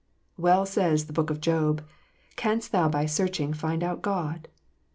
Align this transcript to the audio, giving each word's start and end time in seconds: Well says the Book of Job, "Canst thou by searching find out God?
Well 0.35 0.65
says 0.65 1.05
the 1.05 1.13
Book 1.13 1.29
of 1.29 1.39
Job, 1.41 1.83
"Canst 2.35 2.71
thou 2.71 2.89
by 2.89 3.05
searching 3.05 3.53
find 3.53 3.83
out 3.83 4.01
God? 4.01 4.47